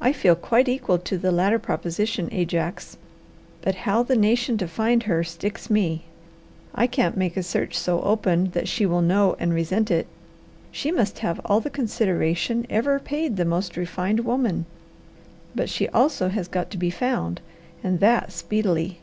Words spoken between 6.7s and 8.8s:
I can't make a search so open that